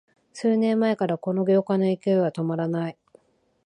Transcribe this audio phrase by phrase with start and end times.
[0.33, 2.97] 数年前からこの業界の勢いは止まらない